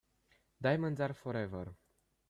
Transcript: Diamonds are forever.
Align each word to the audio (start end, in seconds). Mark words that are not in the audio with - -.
Diamonds 0.67 0.99
are 0.99 1.13
forever. 1.13 1.75